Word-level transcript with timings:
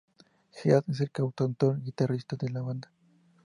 Heath 0.53 0.89
es 0.89 1.01
el 1.01 1.11
cantautor 1.11 1.77
y 1.77 1.83
guitarrista 1.83 2.35
de 2.35 2.49
la 2.49 2.63
banda. 2.63 2.91